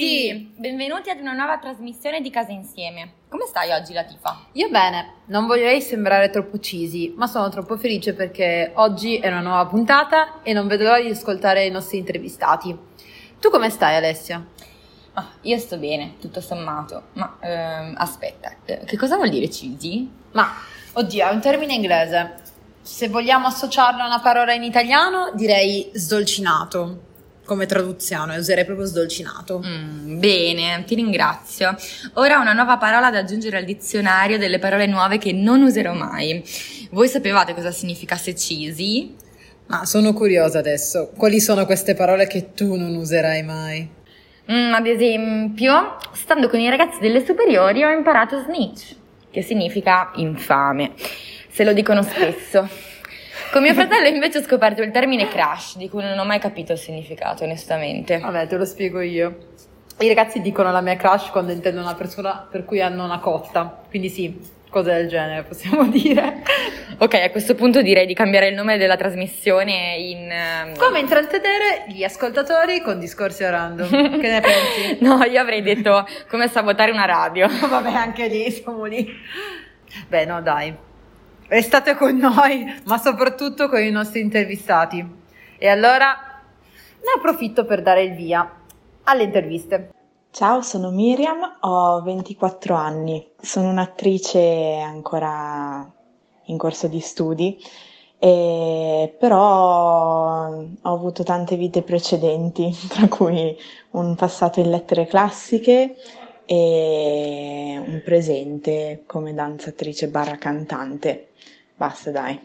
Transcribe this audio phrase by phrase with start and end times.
[0.00, 0.50] tutti!
[0.56, 3.12] Benvenuti ad una nuova trasmissione di Casa Insieme.
[3.28, 4.46] Come stai oggi, Latifa?
[4.52, 9.40] Io bene, non voglierei sembrare troppo cheesy, ma sono troppo felice perché oggi è una
[9.40, 12.74] nuova puntata e non vedo l'ora di ascoltare i nostri intervistati.
[13.38, 14.42] Tu come stai, Alessia?
[15.12, 17.08] Ah, io sto bene, tutto sommato.
[17.12, 20.10] Ma ehm, aspetta, eh, che cosa vuol dire cheesy?
[20.32, 20.50] Ma,
[20.94, 22.36] oddio, è un termine inglese.
[22.80, 27.08] Se vogliamo associarlo a una parola in italiano, direi sdolcinato
[27.50, 29.60] come traduzione, userei proprio sdolcinato.
[29.66, 31.74] Mm, bene, ti ringrazio.
[32.14, 36.44] Ora una nuova parola da aggiungere al dizionario delle parole nuove che non userò mai.
[36.90, 39.16] Voi sapevate cosa significasse cheesy?
[39.66, 41.10] Ma sono curiosa adesso.
[41.16, 43.88] Quali sono queste parole che tu non userai mai?
[44.52, 48.94] Mm, ad esempio, stando con i ragazzi delle superiori ho imparato snitch,
[49.28, 50.92] che significa infame.
[51.50, 52.89] Se lo dicono spesso.
[53.50, 56.72] Con mio fratello invece ho scoperto il termine crush, di cui non ho mai capito
[56.72, 58.18] il significato, onestamente.
[58.18, 59.48] Vabbè, te lo spiego io.
[59.98, 63.82] I ragazzi dicono la mia crush quando intendono una persona per cui hanno una cotta,
[63.88, 64.38] quindi sì,
[64.70, 66.42] cose del genere possiamo dire.
[66.98, 70.30] Ok, a questo punto direi di cambiare il nome della trasmissione in...
[70.30, 70.76] Um...
[70.76, 74.20] Come intrattenere gli ascoltatori con discorsi random.
[74.20, 74.98] che ne pensi?
[75.04, 77.48] no, io avrei detto come sabotare una radio.
[77.68, 79.12] Vabbè, anche lì, siamo lì.
[80.08, 80.88] Beh, no, dai
[81.50, 85.04] restate con noi, ma soprattutto con i nostri intervistati.
[85.58, 86.16] E allora
[87.00, 88.48] ne approfitto per dare il via
[89.04, 89.92] alle interviste.
[90.30, 95.92] Ciao, sono Miriam, ho 24 anni, sono un'attrice ancora
[96.44, 97.58] in corso di studi,
[98.16, 103.58] e però ho avuto tante vite precedenti, tra cui
[103.90, 105.96] un passato in lettere classiche
[106.46, 111.29] e un presente come danzatrice barra cantante.
[111.80, 112.38] Basta dai.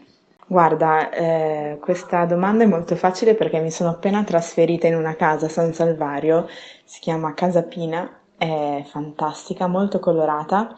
[0.46, 5.44] Guarda, eh, questa domanda è molto facile perché mi sono appena trasferita in una casa
[5.44, 6.48] a San Salvario,
[6.84, 10.74] si chiama Casa Pina, è fantastica, molto colorata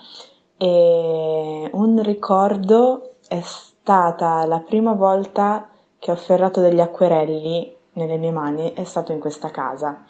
[0.57, 5.69] e un ricordo è stata la prima volta
[6.01, 10.05] che ho afferrato degli acquerelli nelle mie mani, è stato in questa casa.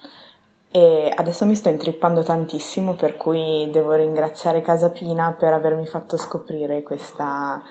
[0.71, 6.17] E adesso mi sto intrippando tantissimo, per cui devo ringraziare Casa Pina per avermi fatto
[6.17, 7.63] scoprire questa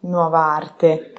[0.00, 1.12] nuova arte.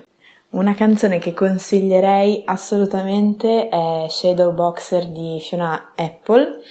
[0.52, 6.62] Una canzone che consiglierei assolutamente è Shadow Boxer di Fiona Apple,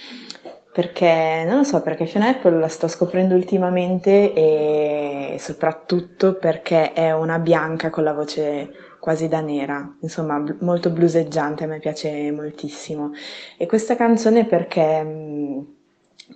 [0.73, 7.13] perché non lo so, perché Fiona Apple la sto scoprendo ultimamente e soprattutto perché è
[7.13, 13.11] una bianca con la voce quasi da nera, insomma molto bluseggiante, a me piace moltissimo.
[13.57, 15.67] E questa canzone perché mh,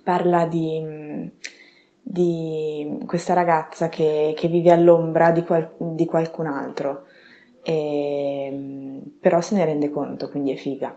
[0.02, 0.80] parla di...
[0.80, 1.30] Mh,
[2.14, 7.06] di questa ragazza che, che vive all'ombra di, qual, di qualcun altro,
[7.62, 10.96] e, però se ne rende conto, quindi è figa.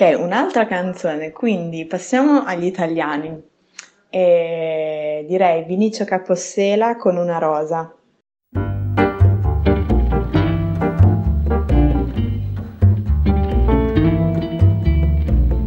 [0.00, 3.36] Ok, un'altra canzone, quindi passiamo agli italiani.
[4.08, 7.92] E direi Vinicio Capossela con una rosa.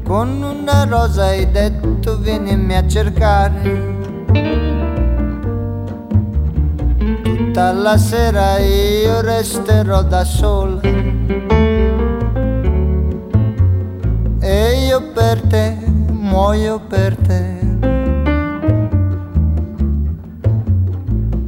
[0.06, 3.62] Con una rosa hai detto vienimi a cercare.
[7.22, 11.01] Tutta la sera io resterò da sola.
[14.92, 15.78] E io per te
[16.12, 17.60] muoio per te.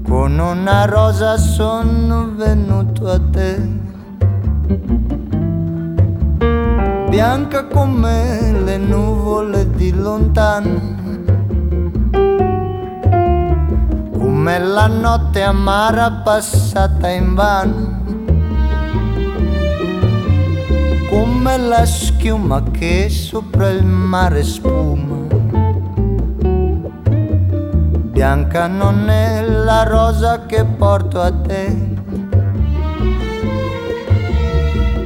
[0.07, 3.81] Con una rosa sono venuto a te.
[7.09, 10.79] bianca come le nuvole di lontano,
[14.17, 18.12] come la notte amara passata in vano,
[21.13, 25.27] come la schiuma che sopra il mare spuma.
[28.11, 31.91] Bianca non è la rosa che porto a te.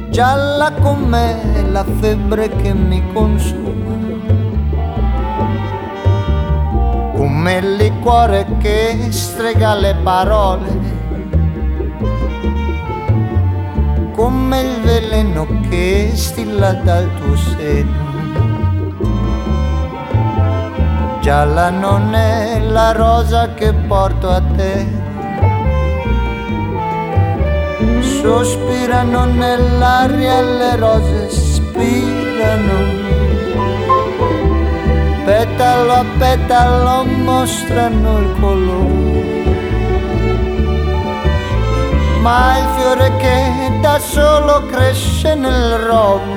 [0.08, 1.36] gialla come
[1.70, 3.94] la febbre che mi consuma,
[7.14, 10.97] come il liquore che strega le parole,
[14.18, 18.06] come il veleno che stilla dal tuo seno.
[21.20, 24.86] Gialla non è la rosa che porto a te.
[28.00, 32.96] Sospirano nell'aria le rose spirano
[35.24, 39.37] petalo a petalo mostrano il colore
[42.20, 46.36] ma il fiore che da solo cresce nel rovo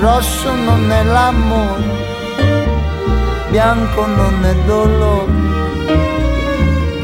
[0.00, 1.96] rosso non è l'amore
[3.56, 5.32] bianco non è dolore,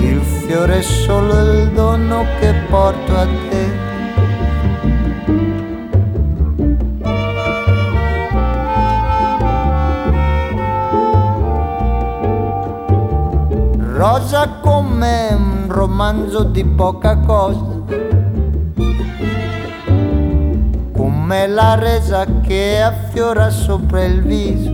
[0.00, 3.90] il fiore è solo il dono che porto a te.
[13.94, 15.41] Rosa come
[15.72, 17.64] romanzo di poca cosa,
[20.94, 24.70] come la resa che affiora sopra il viso,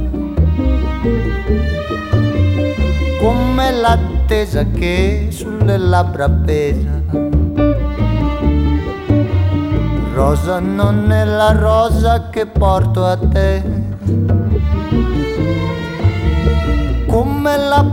[3.21, 6.97] come l'attesa che sulle labbra pesa.
[10.15, 13.79] Rosa non è la rosa che porto a te.
[17.09, 17.85] come la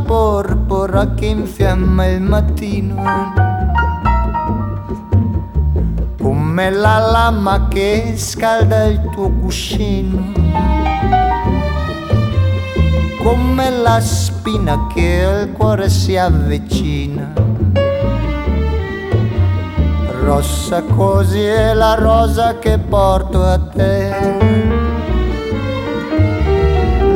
[0.95, 3.03] porpora che infiamma il mattino,
[6.21, 10.31] come la lama che scalda il tuo cuscino,
[13.21, 17.33] come la spina che al cuore si avvicina.
[20.23, 24.63] Rossa così è la rosa che porto a te.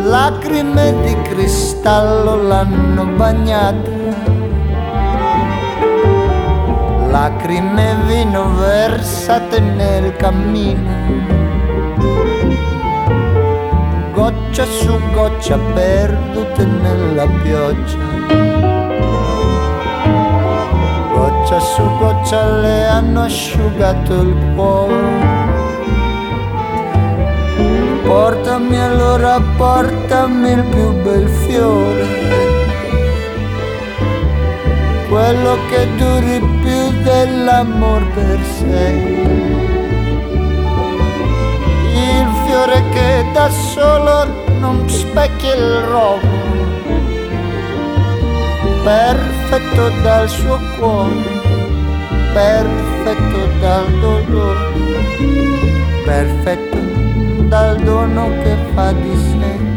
[0.03, 0.88] Lacrime
[1.49, 3.89] cristallo l'hanno bagnata.
[7.09, 10.91] Lacrime e vino versate nel cammino.
[14.13, 17.97] Goccia su goccia perdute nella pioggia.
[21.15, 25.38] Goccia su goccia le hanno asciugato il cuore
[28.03, 32.07] Portami allora, portami il più bel fiore,
[35.07, 38.87] quello che duri più dell'amor per sé.
[41.93, 44.25] Il fiore che da solo
[44.59, 46.27] non specchia il rovo,
[48.83, 51.23] perfetto dal suo cuore,
[52.33, 54.71] perfetto dal dolore,
[56.05, 56.68] perfetto
[57.49, 59.68] dal dono che fa di sé.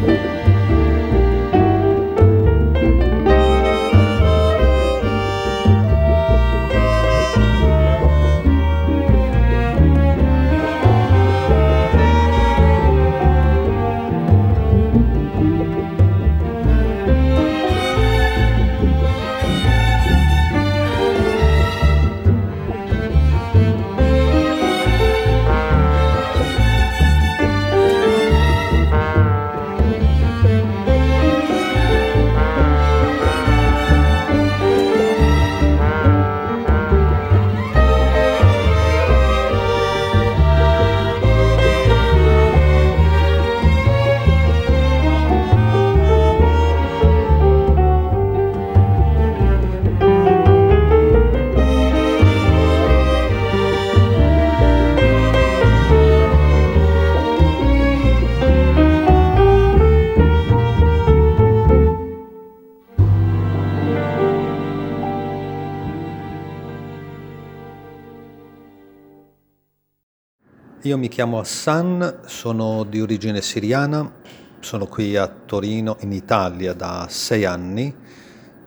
[70.92, 74.12] Io mi chiamo Hassan, sono di origine siriana,
[74.60, 77.96] sono qui a Torino, in Italia, da sei anni,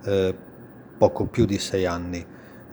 [0.03, 0.36] eh,
[0.98, 2.25] poco più di sei anni.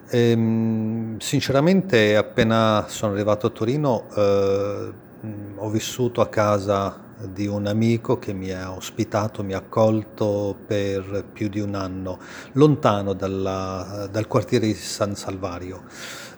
[0.08, 4.92] E, ehm, sinceramente, appena sono arrivato a Torino, eh,
[5.56, 6.98] ho vissuto a casa
[7.30, 12.18] di un amico che mi ha ospitato, mi ha accolto per più di un anno,
[12.52, 15.82] lontano dalla, dal quartiere di San Salvario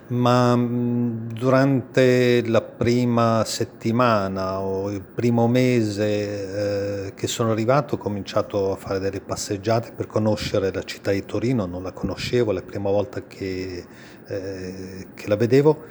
[0.09, 8.73] ma durante la prima settimana o il primo mese eh, che sono arrivato ho cominciato
[8.73, 12.63] a fare delle passeggiate per conoscere la città di Torino, non la conoscevo, è la
[12.63, 13.85] prima volta che,
[14.27, 15.85] eh, che la vedevo.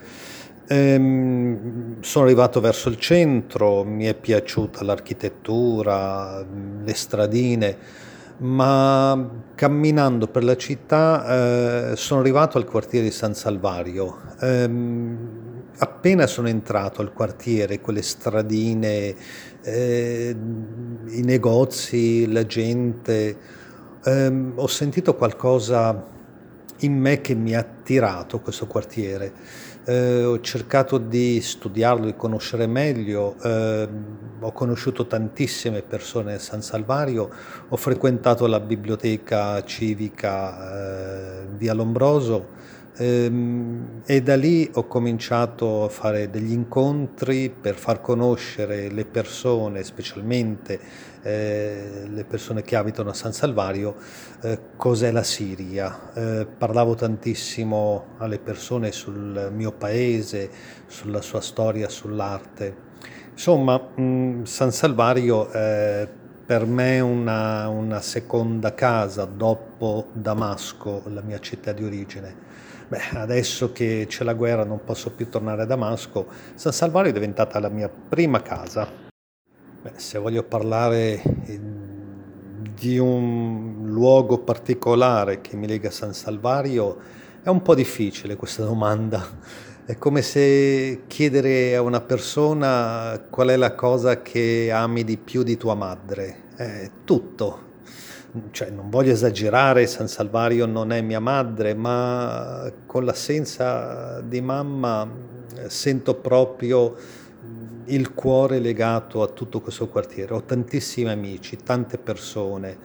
[0.67, 6.45] Ehm, sono arrivato verso il centro, mi è piaciuta l'architettura,
[6.83, 7.77] le stradine
[8.43, 14.17] ma camminando per la città eh, sono arrivato al quartiere di San Salvario.
[14.39, 14.69] Eh,
[15.77, 19.15] appena sono entrato al quartiere, quelle stradine,
[19.61, 20.35] eh,
[21.07, 23.37] i negozi, la gente,
[24.03, 26.11] ehm, ho sentito qualcosa
[26.79, 29.31] in me che mi ha attirato questo quartiere
[29.85, 33.87] eh, ho cercato di studiarlo, di conoscere meglio, eh,
[34.39, 37.29] ho conosciuto tantissime persone a San Salvario,
[37.67, 45.89] ho frequentato la biblioteca civica eh, via Lombroso, Ehm, e da lì ho cominciato a
[45.89, 50.79] fare degli incontri per far conoscere le persone, specialmente
[51.23, 53.95] eh, le persone che abitano a San Salvario,
[54.41, 56.11] eh, cos'è la Siria.
[56.13, 60.49] Eh, parlavo tantissimo alle persone sul mio paese,
[60.85, 62.91] sulla sua storia, sull'arte.
[63.31, 66.07] Insomma, mh, mm, San Salvario è
[66.45, 72.51] per me una, una seconda casa dopo Damasco, la mia città di origine.
[72.89, 77.13] Beh, adesso che c'è la guerra non posso più tornare a Damasco, San Salvario è
[77.13, 79.02] diventata la mia prima casa.
[79.83, 81.59] Beh, se voglio parlare eh,
[82.73, 86.97] di un luogo particolare che mi lega a San Salvario,
[87.43, 89.21] è un po' difficile questa domanda.
[89.83, 95.43] È come se chiedere a una persona qual è la cosa che ami di più
[95.43, 96.43] di tua madre.
[96.55, 97.71] È tutto,
[98.51, 105.05] cioè, non voglio esagerare, San Salvario non è mia madre, ma con l'assenza di mamma
[105.57, 106.95] eh, sento proprio
[107.85, 110.33] il cuore legato a tutto questo quartiere.
[110.33, 112.77] Ho tantissimi amici, tante persone.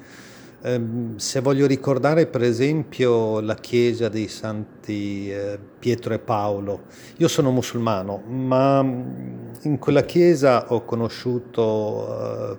[0.63, 6.83] Ehm, se voglio ricordare per esempio la chiesa dei santi eh, Pietro e Paolo,
[7.19, 12.59] io sono musulmano, ma mm, in quella chiesa ho conosciuto eh,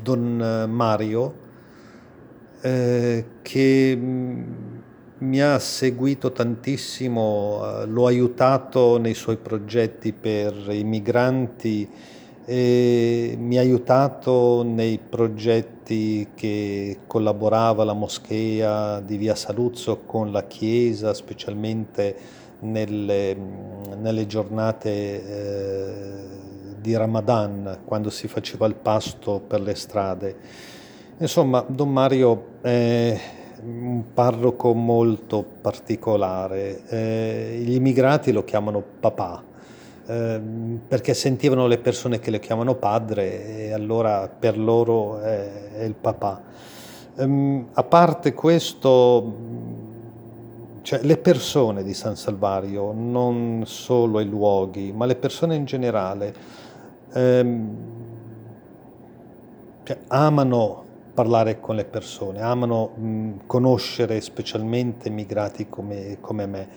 [0.00, 1.34] Don Mario,
[2.60, 4.42] eh, che mm,
[5.18, 11.88] mi ha seguito tantissimo, eh, l'ho aiutato nei suoi progetti per i migranti
[12.44, 20.44] e mi ha aiutato nei progetti che collaborava la moschea di Via Saluzzo con la
[20.44, 22.16] Chiesa, specialmente
[22.60, 23.36] nelle,
[23.98, 26.24] nelle giornate eh,
[26.78, 30.36] di Ramadan, quando si faceva il pasto per le strade.
[31.18, 33.18] Insomma, Don Mario è
[33.62, 36.82] un parroco molto particolare.
[36.88, 39.42] Eh, gli immigrati lo chiamano papà,
[40.06, 40.40] eh,
[40.86, 45.94] perché sentivano le persone che lo chiamano padre e allora per loro è, è il
[45.94, 46.42] papà.
[47.16, 49.34] Um, a parte questo,
[50.82, 56.34] cioè le persone di San Salvario, non solo i luoghi, ma le persone in generale,
[57.14, 57.76] ehm,
[59.82, 60.85] cioè, amano
[61.16, 66.68] parlare con le persone, amano mh, conoscere specialmente immigrati come, come me.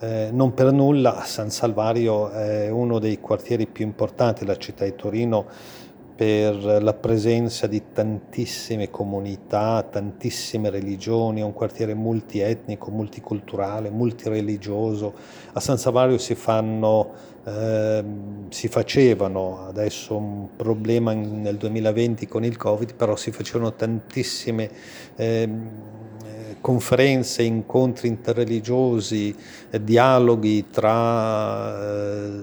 [0.00, 4.96] Eh, non per nulla San Salvario è uno dei quartieri più importanti della città di
[4.96, 5.46] Torino
[6.16, 15.14] per la presenza di tantissime comunità, tantissime religioni, è un quartiere multietnico, multiculturale, multireligioso.
[15.52, 17.12] A San Salvario si, fanno,
[17.44, 18.04] eh,
[18.48, 24.70] si facevano, adesso un problema nel 2020 con il Covid, però si facevano tantissime
[25.16, 25.48] eh,
[26.64, 29.36] conferenze, incontri interreligiosi,
[29.68, 32.42] eh, dialoghi tra eh,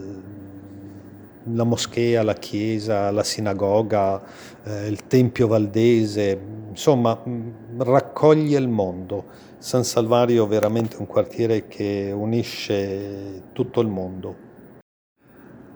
[1.56, 4.22] la moschea, la chiesa, la sinagoga,
[4.64, 9.26] eh, il Tempio Valdese, insomma mm, raccoglie il mondo.
[9.58, 14.50] San Salvario è veramente un quartiere che unisce tutto il mondo.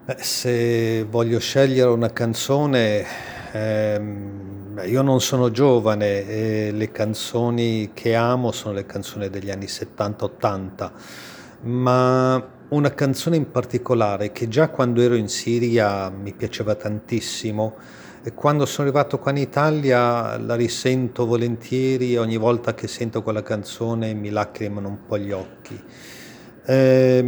[0.05, 3.03] Beh, se voglio scegliere una canzone,
[3.51, 9.65] ehm, io non sono giovane e le canzoni che amo sono le canzoni degli anni
[9.65, 10.91] 70-80,
[11.61, 17.75] ma una canzone in particolare che già quando ero in Siria mi piaceva tantissimo
[18.21, 23.41] e quando sono arrivato qua in Italia la risento volentieri ogni volta che sento quella
[23.41, 25.83] canzone mi lacrimano un po' gli occhi.
[26.67, 27.23] Eh,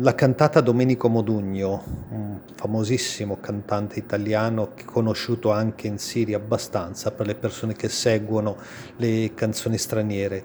[0.00, 7.36] l'ha cantata Domenico Modugno, un famosissimo cantante italiano conosciuto anche in Siria abbastanza per le
[7.36, 8.56] persone che seguono
[8.96, 10.42] le canzoni straniere.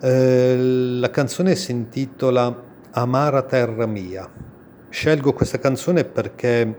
[0.00, 0.56] Eh,
[0.98, 4.30] la canzone si intitola Amara terra mia.
[4.88, 6.78] Scelgo questa canzone perché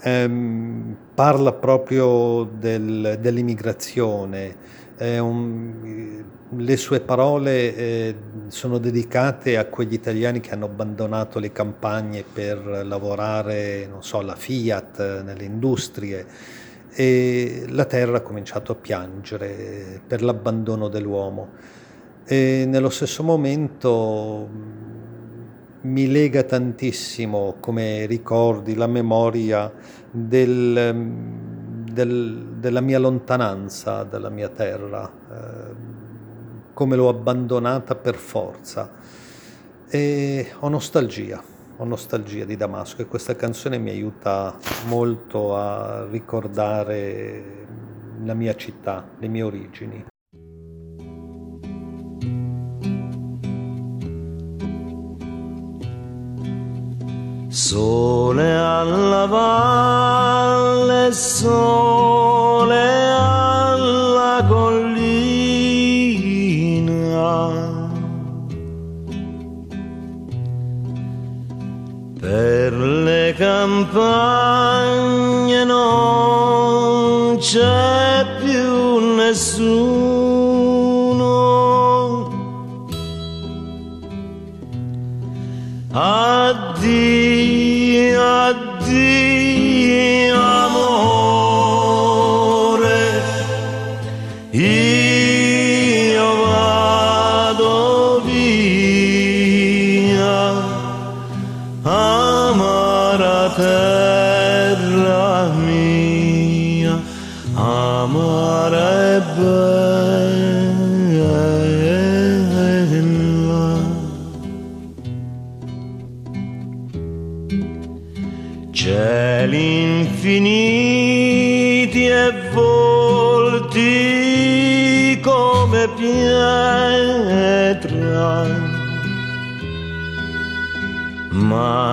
[0.00, 4.78] ehm, parla proprio del, dell'immigrazione.
[5.00, 6.24] Un,
[6.56, 8.14] le sue parole eh,
[8.48, 14.34] sono dedicate a quegli italiani che hanno abbandonato le campagne per lavorare, non so, alla
[14.34, 16.26] Fiat, nelle industrie
[16.92, 21.50] e la terra ha cominciato a piangere per l'abbandono dell'uomo.
[22.24, 24.48] E nello stesso momento
[25.82, 29.72] mi lega tantissimo come ricordi, la memoria
[30.10, 30.94] del,
[31.92, 35.99] del, della mia lontananza dalla mia terra, eh,
[36.80, 38.90] come l'ho abbandonata per forza.
[39.86, 41.42] E ho nostalgia,
[41.76, 47.66] ho nostalgia di Damasco e questa canzone mi aiuta molto a ricordare
[48.24, 50.06] la mia città, le mie origini.
[57.48, 61.99] Sole alla valle, sole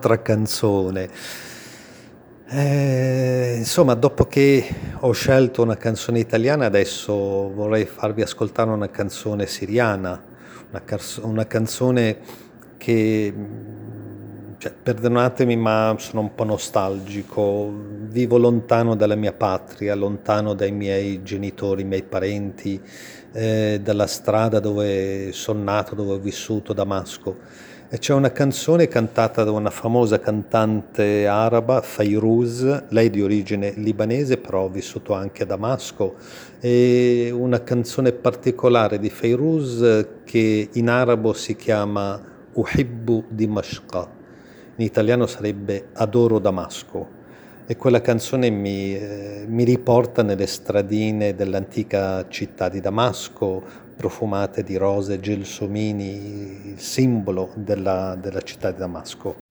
[0.03, 1.09] un'altra canzone.
[2.49, 4.67] Eh, insomma, dopo che
[4.99, 10.21] ho scelto una canzone italiana, adesso vorrei farvi ascoltare una canzone siriana,
[10.69, 12.17] una, cas- una canzone
[12.77, 13.33] che,
[14.57, 17.71] cioè, perdonatemi, ma sono un po' nostalgico.
[18.09, 22.79] Vivo lontano dalla mia patria, lontano dai miei genitori, i miei parenti,
[23.31, 27.71] eh, dalla strada dove sono nato, dove ho vissuto, Damasco.
[27.93, 34.37] E c'è una canzone cantata da una famosa cantante araba, Fairuz, lei di origine libanese,
[34.37, 36.15] però ha vissuto anche a Damasco,
[36.59, 42.19] e una canzone particolare di Fairuz che in arabo si chiama
[42.53, 44.09] Uhibbu Dimashqa,
[44.77, 47.21] in italiano sarebbe Adoro Damasco.
[47.65, 53.63] E quella canzone mi, eh, mi riporta nelle stradine dell'antica città di Damasco,
[53.95, 59.42] profumate di rose e gelsomini, simbolo della, della città di Damasco.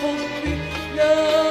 [0.00, 0.14] for
[0.46, 0.56] me
[0.96, 1.49] now.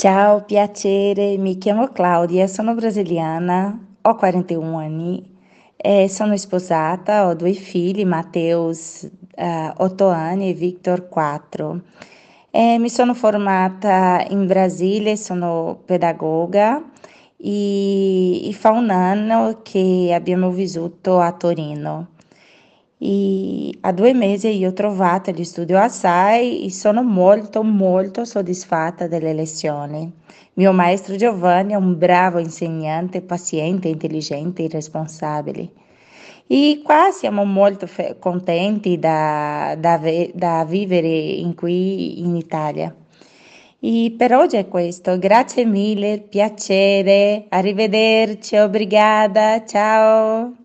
[0.00, 5.22] Ciao, piacere, mi chiamo Claudia, sono brasiliana, ho 41 anni
[5.76, 11.82] e sono sposata, ho due figli, Mateus, eh, 8 anni e Victor, 4.
[12.50, 16.82] E mi sono formata in Brasile, sono pedagoga
[17.36, 22.08] e, e fa un anno che abbiamo vissuto a Torino.
[23.02, 29.06] E a due mesi io ho trovato gli studio Assai e sono molto molto soddisfatta
[29.06, 30.12] delle lezioni.
[30.54, 35.70] Mio maestro Giovanni è un bravo insegnante, paziente, intelligente e responsabile.
[36.46, 39.98] E qua siamo molto contenti da, da
[40.34, 42.94] da vivere in qui in Italia.
[43.80, 50.59] E per oggi è questo, grazie mille, piacere, arrivederci, obrigada, ciao.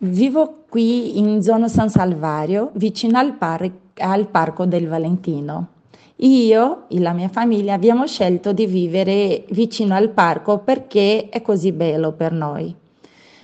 [0.00, 5.70] Vivo qui in zona San Salvario, vicino al, par- al Parco del Valentino.
[6.18, 11.72] Io e la mia famiglia abbiamo scelto di vivere vicino al parco perché è così
[11.72, 12.72] bello per noi,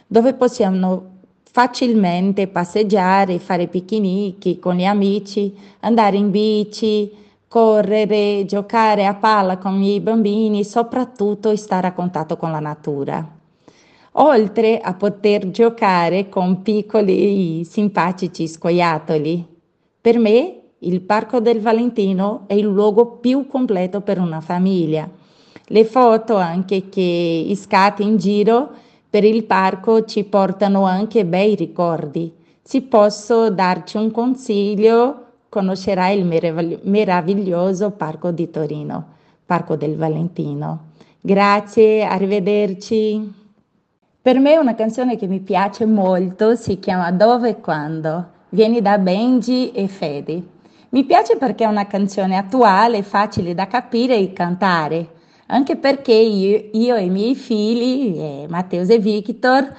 [0.06, 1.10] dove possiamo
[1.42, 7.10] facilmente passeggiare, fare picnic con gli amici, andare in bici,
[7.48, 13.33] correre, giocare a palla con i bambini, soprattutto stare a contatto con la natura
[14.16, 19.46] oltre a poter giocare con piccoli simpatici scoiattoli.
[20.00, 25.08] Per me il Parco del Valentino è il luogo più completo per una famiglia.
[25.68, 28.70] Le foto anche che scatti in giro
[29.08, 32.32] per il parco ci portano anche bei ricordi.
[32.60, 39.06] Se posso darci un consiglio, conoscerai il meravigli- meraviglioso Parco di Torino,
[39.46, 40.90] Parco del Valentino.
[41.20, 43.43] Grazie, arrivederci.
[44.24, 48.96] Per me una canzone che mi piace molto si chiama Dove e Quando, viene da
[48.96, 50.42] Benji e Fedi.
[50.88, 55.08] Mi piace perché è una canzone attuale, facile da capire e cantare,
[55.48, 59.70] anche perché io, io e i miei figli, eh, Matteo e Victor,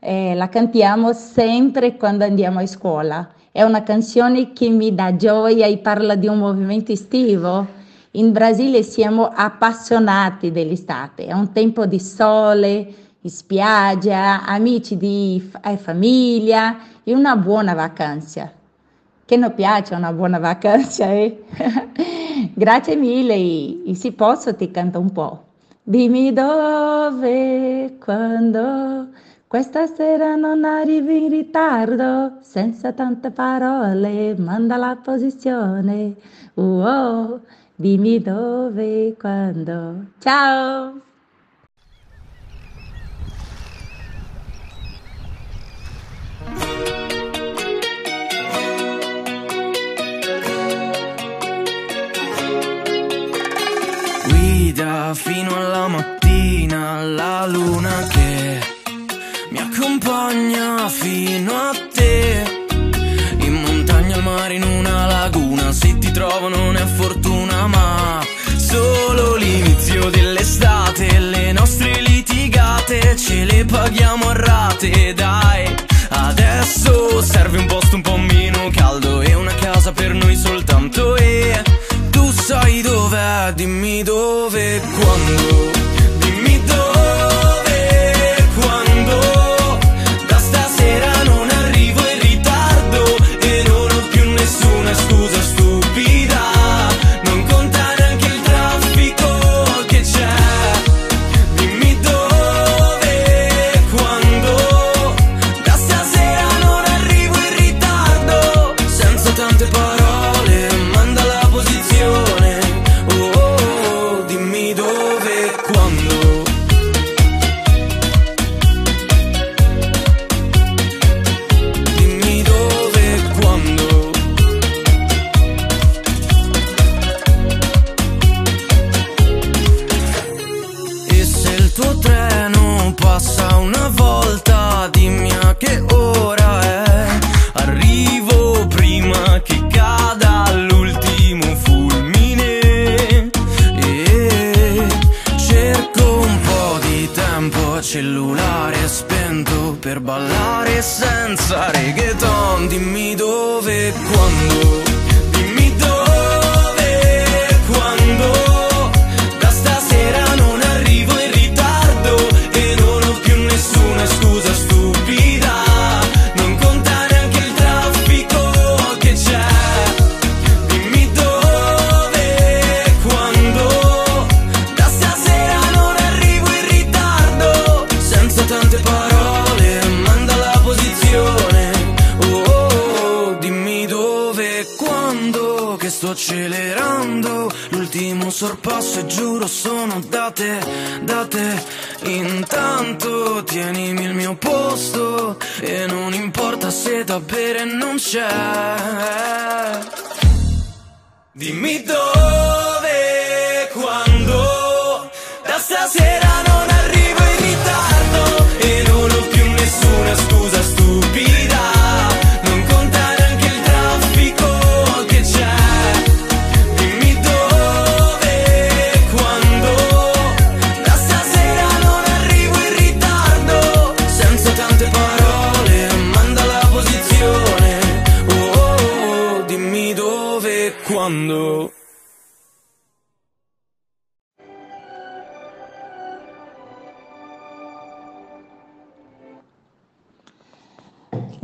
[0.00, 3.26] eh, la cantiamo sempre quando andiamo a scuola.
[3.50, 7.66] È una canzone che mi dà gioia e parla di un movimento estivo.
[8.10, 16.76] In Brasile siamo appassionati dell'estate, è un tempo di sole, spiaggia, amici di e famiglia
[17.02, 18.50] e una buona vacanza.
[19.24, 21.44] Che non piace una buona vacanza, eh?
[22.52, 25.44] Grazie mille e, e se posso ti canto un po'.
[25.82, 29.08] Dimmi dove, quando,
[29.46, 36.14] questa sera non arrivi in ritardo, senza tante parole, manda la posizione.
[36.54, 37.40] Oh,
[37.74, 40.06] dimmi dove, quando.
[40.18, 41.03] Ciao!
[54.74, 58.58] Guida fino alla mattina la luna che
[59.50, 62.66] mi accompagna fino a te.
[63.38, 68.20] In montagna, al mare, in una laguna, se ti trovo non è fortuna, ma
[68.56, 71.20] solo l'inizio dell'estate.
[71.20, 75.72] Le nostre litigate ce le paghiamo a rate, dai.
[76.08, 81.62] Adesso serve un posto un po' meno caldo e una casa per noi soltanto e
[82.44, 85.72] sai dov'è, dimmi dove e quando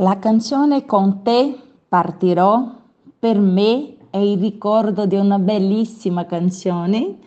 [0.01, 1.55] La canzone Con te
[1.87, 2.75] partirò
[3.19, 7.17] per me è il ricordo di una bellissima canzone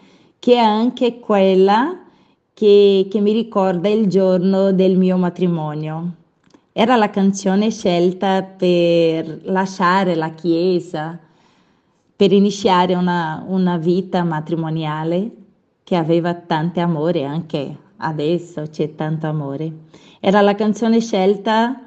[0.40, 1.96] che è anche quella
[2.52, 6.14] che, che mi ricorda il giorno del mio matrimonio.
[6.72, 11.16] Era la canzone scelta per lasciare la chiesa,
[12.16, 15.30] per iniziare una, una vita matrimoniale
[15.84, 19.72] che aveva tanto amore, anche adesso c'è tanto amore.
[20.18, 21.78] Era la canzone scelta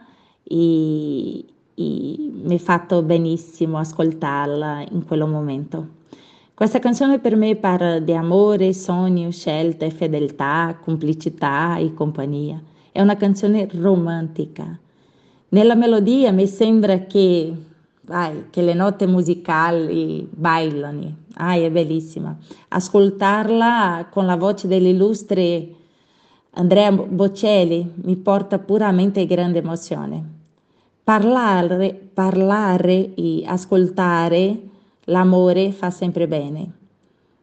[0.48, 5.95] e, e mi ha fatto benissimo ascoltarla in quel momento.
[6.54, 12.60] Questa canzone per me parla di amore, sogni, scelte, fedeltà, complicità e compagnia.
[12.91, 14.66] È una canzone romantica.
[15.50, 17.54] Nella melodia mi sembra che,
[18.02, 21.16] vai, che le note musicali bailano.
[21.36, 22.36] Ah, è bellissima.
[22.70, 25.76] Ascoltarla con la voce dell'illustre
[26.58, 30.37] Andrea Bocelli mi porta puramente grande emozione.
[31.08, 34.60] Parlare, parlare e ascoltare
[35.05, 36.70] l'amore fa sempre bene.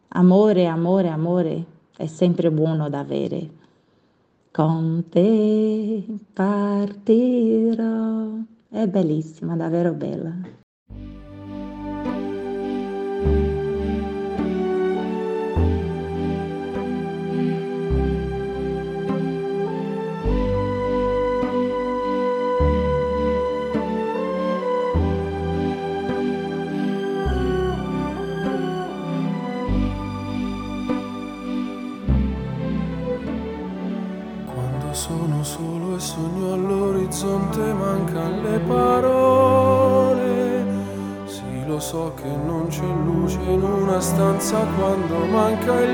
[0.09, 1.65] Amore, amore, amore
[1.97, 3.49] è sempre buono da avere.
[4.51, 6.05] Con te
[6.35, 8.33] partirò.
[8.69, 10.64] È bellissima, davvero bella.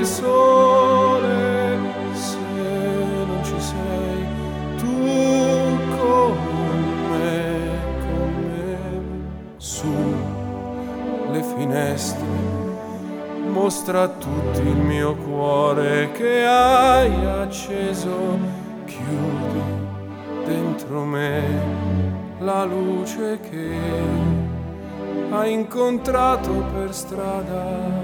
[0.05, 1.79] Sole.
[2.13, 4.25] Se non ci sei
[4.77, 6.37] tu con
[7.99, 9.93] con me, su
[11.31, 12.61] le finestre
[13.51, 18.39] mostra a tutti il mio cuore che hai acceso,
[18.85, 19.61] chiudi
[20.45, 21.43] dentro me
[22.39, 23.75] la luce che
[25.29, 28.00] hai incontrato per strada.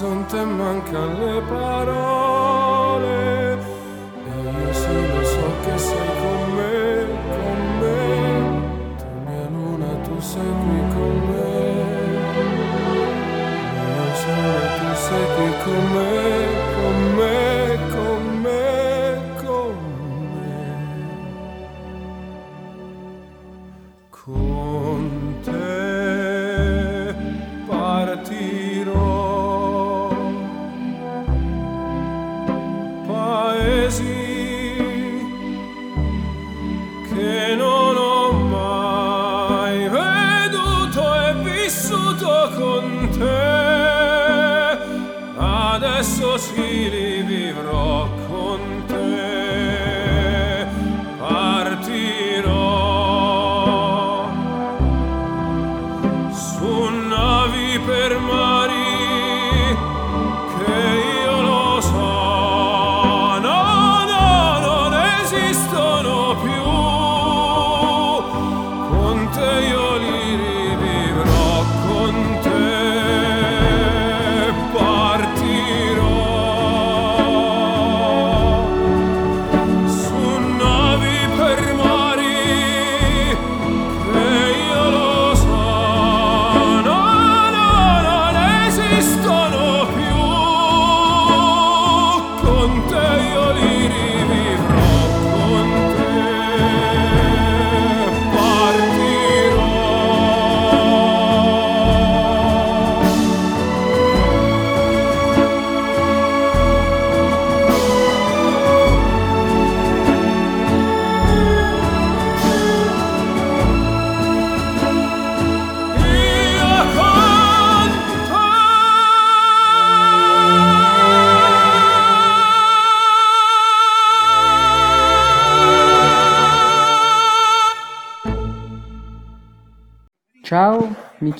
[0.00, 2.09] All'orizzonte mancano le parole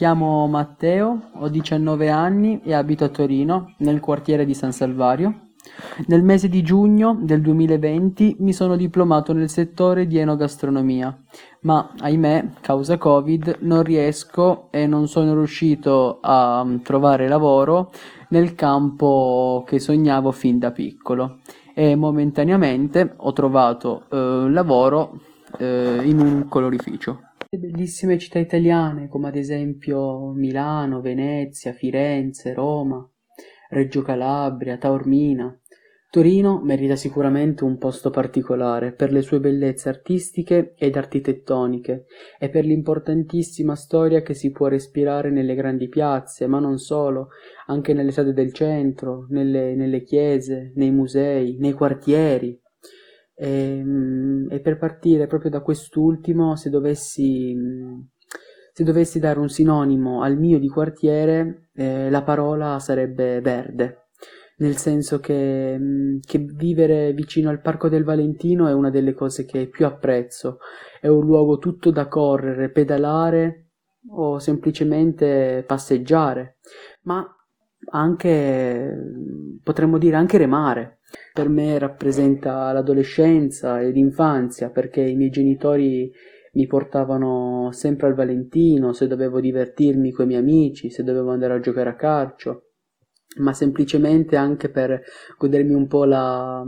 [0.01, 5.48] chiamo Matteo, ho 19 anni e abito a Torino, nel quartiere di San Salvario.
[6.07, 11.14] Nel mese di giugno del 2020 mi sono diplomato nel settore di enogastronomia,
[11.64, 17.92] ma ahimè, causa Covid, non riesco e non sono riuscito a mm, trovare lavoro
[18.30, 21.40] nel campo che sognavo fin da piccolo
[21.74, 25.20] e momentaneamente ho trovato eh, lavoro
[25.59, 27.20] eh, in un colorificio.
[27.53, 33.05] Bellissime città italiane come ad esempio Milano, Venezia, Firenze, Roma,
[33.70, 35.61] Reggio Calabria, Taormina.
[36.11, 42.05] Torino merita sicuramente un posto particolare per le sue bellezze artistiche ed architettoniche
[42.38, 47.30] e per l'importantissima storia che si può respirare nelle grandi piazze, ma non solo,
[47.66, 52.60] anche nelle strade del centro, nelle, nelle chiese, nei musei, nei quartieri.
[53.43, 57.57] E, mm, e per partire proprio da quest'ultimo, se dovessi,
[58.70, 64.09] se dovessi dare un sinonimo al mio di quartiere, eh, la parola sarebbe verde,
[64.59, 69.68] nel senso che, che vivere vicino al Parco del Valentino è una delle cose che
[69.68, 70.59] più apprezzo.
[71.01, 73.70] È un luogo tutto da correre, pedalare
[74.11, 76.59] o semplicemente passeggiare,
[77.05, 77.26] ma
[77.93, 78.95] anche,
[79.62, 80.99] potremmo dire, anche remare.
[81.33, 86.13] Per me rappresenta l'adolescenza e l'infanzia perché i miei genitori
[86.53, 91.55] mi portavano sempre al Valentino se dovevo divertirmi con i miei amici, se dovevo andare
[91.55, 92.71] a giocare a calcio,
[93.39, 95.01] ma semplicemente anche per
[95.39, 96.65] godermi un po' la,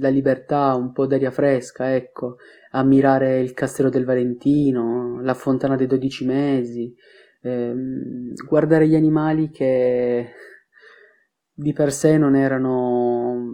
[0.00, 2.36] la libertà, un po' d'aria fresca, ecco,
[2.72, 6.92] ammirare il castello del Valentino, la fontana dei dodici mesi,
[7.42, 10.30] ehm, guardare gli animali che
[11.54, 13.52] di per sé non erano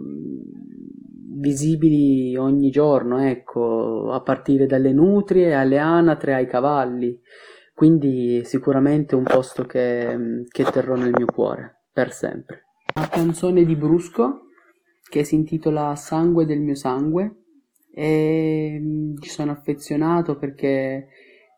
[1.41, 7.19] visibili ogni giorno, ecco, a partire dalle nutrie, alle anatre, ai cavalli.
[7.73, 12.65] Quindi sicuramente un posto che, che terrò nel mio cuore, per sempre.
[12.95, 14.47] Una canzone di Brusco
[15.09, 17.35] che si intitola Sangue del mio sangue
[17.93, 18.81] e
[19.19, 21.07] ci sono affezionato perché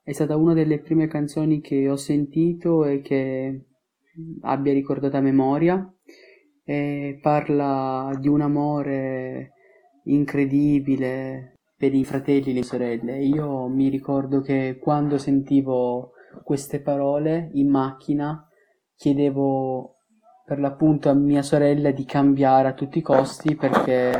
[0.03, 3.65] è stata una delle prime canzoni che ho sentito e che
[4.41, 5.92] abbia ricordato a memoria
[6.64, 9.51] e parla di un amore
[10.05, 13.20] incredibile per i fratelli e le sorelle.
[13.20, 16.11] Io mi ricordo che quando sentivo
[16.43, 18.47] queste parole in macchina
[18.95, 19.97] chiedevo
[20.45, 24.11] per l'appunto a mia sorella di cambiare a tutti i costi perché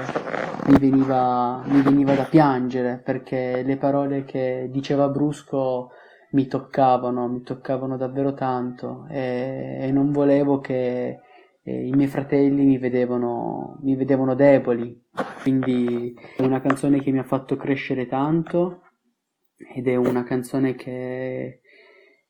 [0.68, 5.90] mi veniva, mi veniva da piangere, perché le parole che diceva Brusco
[6.32, 11.20] mi toccavano, mi toccavano davvero tanto e, e non volevo che
[11.64, 15.02] eh, i miei fratelli mi vedevano, mi vedevano deboli.
[15.42, 18.82] Quindi è una canzone che mi ha fatto crescere tanto
[19.74, 21.62] ed è una canzone che,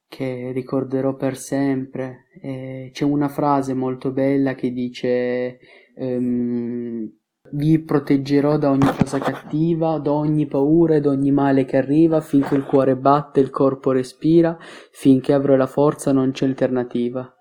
[0.07, 2.27] che ricorderò per sempre.
[2.41, 5.59] E c'è una frase molto bella che dice
[5.95, 7.11] ehm,
[7.51, 12.21] vi proteggerò da ogni cosa cattiva, da ogni paura e da ogni male che arriva,
[12.21, 14.57] finché il cuore batte, il corpo respira,
[14.91, 17.36] finché avrò la forza non c'è alternativa.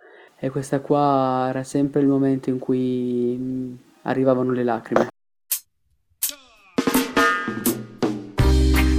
[0.44, 5.06] E questa qua era sempre il momento in cui mm, arrivavano le lacrime.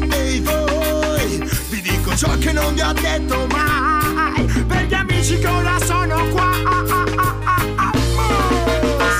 [0.10, 5.48] Ehi voi, vi dico ciò che non vi ho detto mai Per gli amici che
[5.48, 6.50] ora sono qua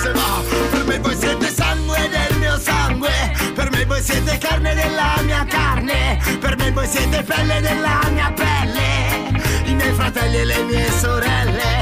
[0.02, 3.12] Se va, per me voi siete sangue del mio sangue
[3.54, 8.32] Per me voi siete carne della mia carne Per me voi siete pelle della mia
[8.32, 11.73] pelle I miei fratelli e le mie sorelle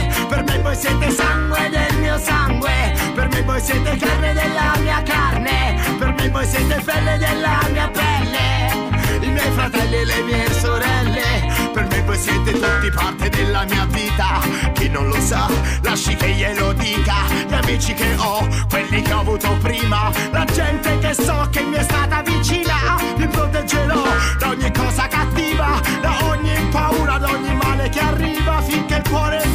[0.72, 2.94] voi siete sangue del mio sangue.
[3.14, 5.78] Per me voi siete carne della mia carne.
[6.00, 9.26] Per me voi siete pelle della mia pelle.
[9.26, 11.70] I miei fratelli e le mie sorelle.
[11.74, 14.40] Per me voi siete tutti parte della mia vita.
[14.74, 15.50] Chi non lo sa,
[15.82, 17.16] lasci che glielo dica.
[17.48, 20.10] Gli amici che ho, quelli che ho avuto prima.
[20.32, 22.96] La gente che so che mi è stata vicina.
[23.18, 24.04] Vi proteggerò
[24.40, 29.51] da ogni cosa cattiva Da ogni paura, da ogni male che arriva Finché il cuore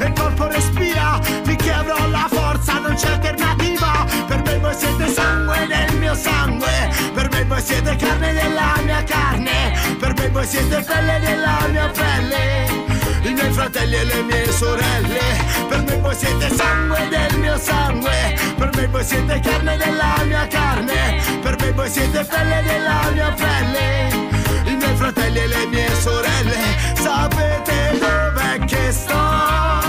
[0.00, 1.20] e il corpo respira.
[1.44, 4.06] Finché avrò la forza non c'è alternativa.
[4.26, 6.90] Per me voi siete sangue del mio sangue.
[7.14, 9.96] Per me voi siete carne della mia carne.
[9.98, 12.88] Per me voi siete pelle della mia pelle.
[13.22, 15.58] I miei fratelli e le mie sorelle.
[15.68, 18.38] Per me voi siete sangue del mio sangue.
[18.56, 21.20] Per me voi siete carne della mia carne.
[21.42, 24.08] Per me voi siete pelle della mia pelle.
[24.64, 26.58] I miei fratelli e le mie sorelle.
[26.94, 29.79] Sapete dov'è che sto?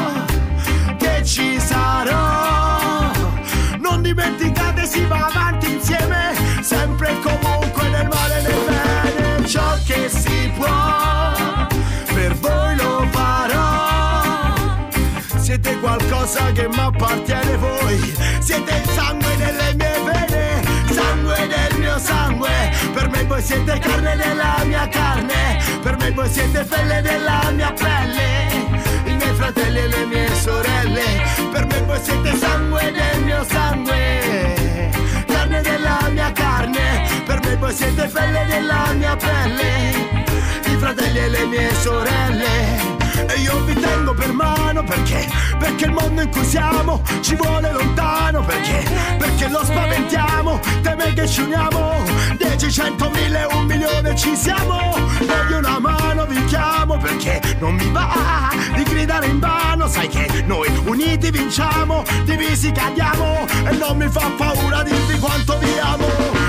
[4.14, 10.10] Dimenticate si va avanti insieme Sempre e comunque nel male e nel bene Ciò che
[10.10, 11.68] si può
[12.14, 14.90] Per voi lo farò.
[15.38, 21.98] Siete qualcosa che mi appartiene voi Siete il sangue nelle mie vene Sangue del mio
[21.98, 27.52] sangue Per me voi siete carne della mia carne Per me voi siete pelle della
[27.52, 28.51] mia pelle
[29.42, 31.04] fratelli e le mie sorelle.
[31.52, 34.92] Per me voi siete sangue del mio sangue
[35.26, 37.08] Carne della mia carne.
[37.26, 40.20] Per me voi siete pelle della mia pelle
[40.66, 45.28] i fratelli e le mie sorelle E io vi tengo per mano perché?
[45.60, 48.84] Perché il mondo in cui siamo ci vuole lontano Perché?
[49.18, 52.04] Perché lo spaventiamo Teme che ci uniamo.
[52.38, 54.96] Dieci, cento, mille, un milione ci siamo.
[55.20, 59.88] Voglio una mano vi chiamo Perché non mi va di gridare in vano.
[59.88, 63.46] Sai che noi uniti vinciamo Divisi cadiamo.
[63.66, 66.08] E non mi fa paura dirvi quanto vi amo.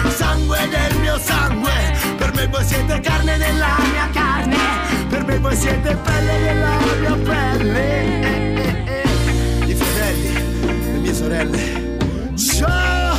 [0.08, 1.72] Sangue del mio sangue
[2.16, 4.31] Per me voi siete carne della mia carne
[5.22, 7.86] Per me voi siete pelle della mia pelle.
[9.68, 12.34] I fratelli, le mie sorelle.
[12.34, 13.14] Ciao!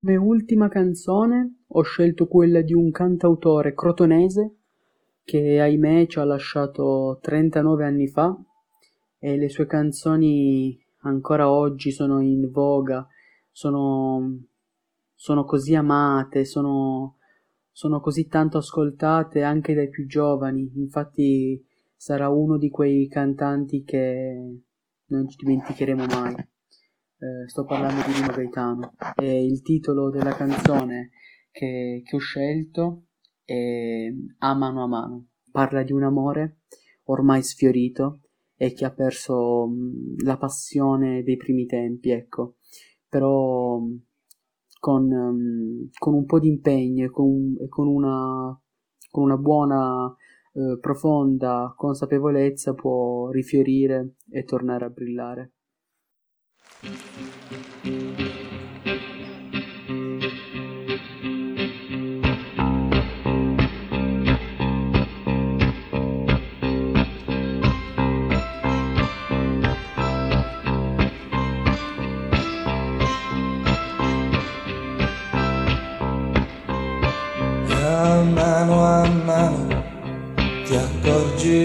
[0.00, 4.56] Come ultima canzone ho scelto quella di un cantautore crotonese
[5.24, 8.36] che ahimè ci ha lasciato 39 anni fa
[9.18, 13.06] e le sue canzoni ancora oggi sono in voga,
[13.50, 14.44] sono,
[15.14, 17.16] sono così amate, sono,
[17.70, 21.64] sono così tanto ascoltate anche dai più giovani, infatti
[21.96, 24.62] sarà uno di quei cantanti che
[25.06, 26.34] non ci dimenticheremo mai.
[26.34, 31.10] Eh, sto parlando di Rino Gaetano e il titolo della canzone
[31.50, 33.08] che, che ho scelto
[33.44, 35.26] è A mano a mano.
[35.50, 36.60] Parla di un amore
[37.04, 38.20] ormai sfiorito
[38.56, 42.56] e che ha perso mh, la passione dei primi tempi, ecco.
[43.10, 43.78] Però
[44.80, 48.58] con, mh, con un po' di impegno e con, e con una,
[49.10, 50.16] con una buona,
[50.52, 55.52] eh, profonda consapevolezza può rifiorire e tornare a brillare.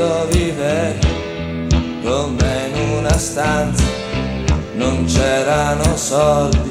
[0.00, 1.68] quando vivevi
[2.02, 3.84] come in una stanza
[4.72, 6.70] non c'erano soldi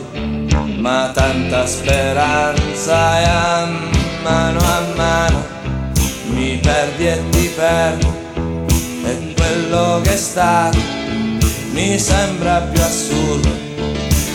[0.78, 3.68] ma tanta speranza e a
[4.24, 5.46] mano a mano
[6.30, 8.16] mi perdi e ti perdo
[9.06, 10.80] e quello che è stato
[11.72, 13.50] mi sembra più assurdo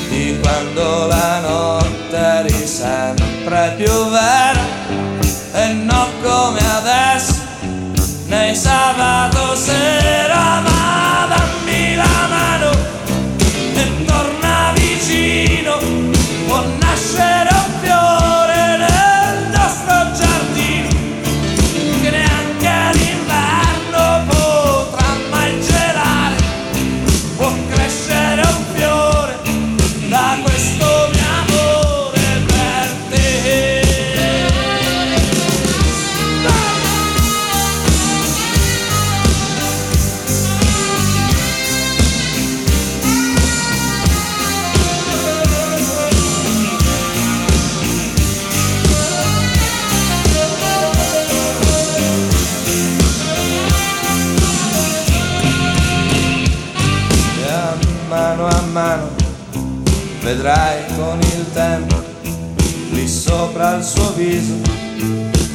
[0.08, 4.62] di quando la notte eri sempre più vera
[5.52, 7.43] e non come adesso
[8.26, 12.70] nei sabato sera ma dammi la mano
[13.74, 15.78] e torna vicino
[16.46, 17.63] può nascere
[60.34, 62.02] vedrai con il tempo
[62.90, 64.54] lì sopra il suo viso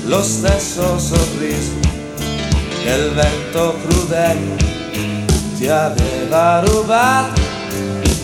[0.06, 1.80] lo stesso sorriso
[2.82, 4.56] che il vento crudele
[5.58, 7.42] ti aveva rubato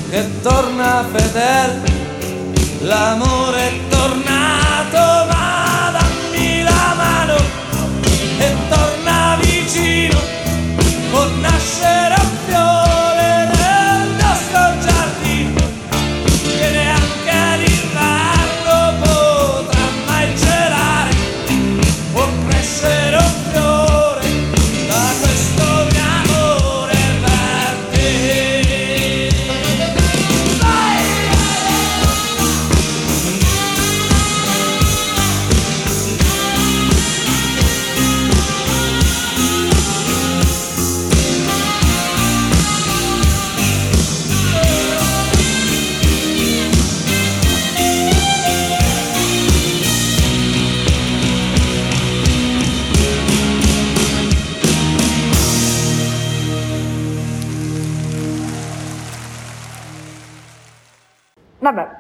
[0.10, 1.82] che torna fedele
[2.80, 7.36] l'amore è tornato ma dammi la mano
[8.38, 10.20] e torna vicino
[11.12, 12.25] può nascere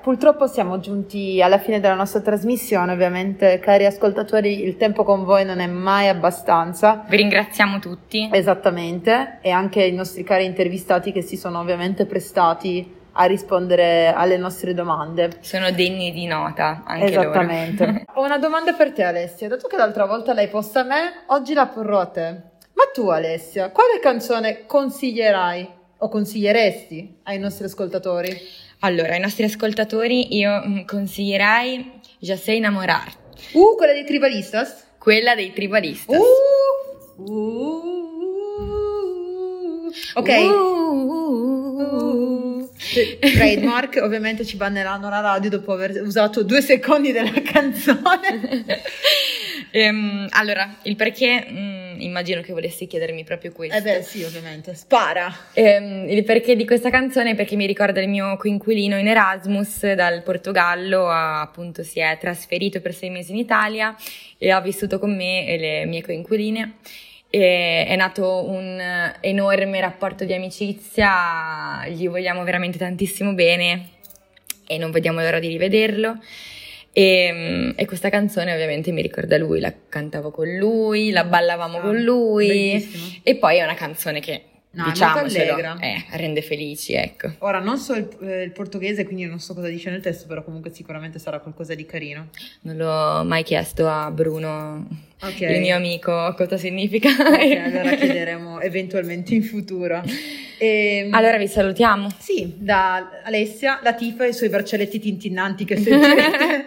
[0.05, 5.43] purtroppo siamo giunti alla fine della nostra trasmissione, ovviamente, cari ascoltatori, il tempo con voi
[5.43, 7.03] non è mai abbastanza.
[7.07, 8.29] Vi ringraziamo tutti.
[8.31, 14.37] Esattamente, e anche i nostri cari intervistati che si sono ovviamente prestati a rispondere alle
[14.37, 15.37] nostre domande.
[15.39, 17.85] Sono degni di nota anche Esattamente.
[17.87, 18.01] loro.
[18.21, 19.47] Ho una domanda per te, Alessia.
[19.47, 22.29] Dato che l'altra volta l'hai posta a me, oggi la porrò a te.
[22.73, 28.63] Ma tu, Alessia, quale canzone consiglierai o consiglieresti ai nostri ascoltatori?
[28.85, 33.23] Allora, ai nostri ascoltatori io mm, consiglierei Je sais enamorar,
[33.53, 34.83] Uh, quella dei Tribalistas?
[34.99, 36.19] quella dei tribalistas.
[37.17, 37.95] Uh, uh,
[40.15, 40.29] ok.
[40.29, 40.55] Uh,
[43.19, 48.65] trademark, ovviamente ci banneranno la radio dopo aver usato due secondi della canzone.
[49.71, 53.77] Ehm, allora, il perché, mm, immagino che volessi chiedermi proprio questo.
[53.77, 54.73] Eh beh, sì, ovviamente.
[54.73, 55.33] Spara.
[55.53, 60.23] Ehm, il perché di questa canzone perché mi ricorda il mio coinquilino in Erasmus dal
[60.23, 63.95] Portogallo, ha- appunto si è trasferito per sei mesi in Italia
[64.37, 66.77] e ha vissuto con me e le mie coinquiline.
[67.29, 68.81] E è nato un
[69.19, 73.89] enorme rapporto di amicizia, gli vogliamo veramente tantissimo bene
[74.67, 76.17] e non vediamo l'ora di rivederlo.
[76.97, 81.97] E, e questa canzone ovviamente mi ricorda lui, la cantavo con lui, la ballavamo con
[82.01, 83.19] lui Bellissimo.
[83.21, 84.43] e poi è una canzone che
[84.75, 85.77] No, diciamocelo, allegra.
[85.79, 87.31] eh, rende felici, ecco.
[87.39, 90.43] Ora, non so il, eh, il portoghese, quindi non so cosa dice nel testo, però
[90.43, 92.27] comunque sicuramente sarà qualcosa di carino.
[92.61, 94.85] Non l'ho mai chiesto a Bruno,
[95.21, 95.39] Ok.
[95.41, 97.09] il mio amico, cosa significa.
[97.09, 100.03] Ok, allora chiederemo eventualmente in futuro.
[100.57, 102.09] Ehm, Allora vi salutiamo.
[102.17, 106.65] Sì, da Alessia, la tifa e i suoi braccialetti tintinnanti che sentirete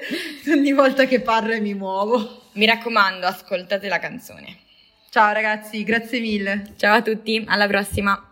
[0.52, 2.42] ogni volta che parlo e mi muovo.
[2.52, 4.56] Mi raccomando, ascoltate la canzone.
[5.10, 6.74] Ciao ragazzi, grazie mille.
[6.76, 8.27] Ciao a tutti, alla prossima.